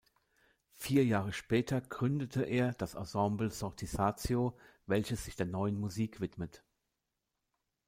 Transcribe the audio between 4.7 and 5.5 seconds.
welches sich der